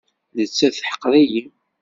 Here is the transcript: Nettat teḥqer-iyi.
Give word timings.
Nettat 0.37 0.75
teḥqer-iyi. 0.79 1.43